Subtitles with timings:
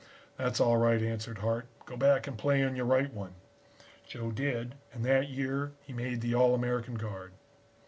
[0.35, 3.35] "'That's all right,' answered Hart, 'go back and play on your right one.'
[4.07, 7.33] "Joe did and that year he made the All American guard.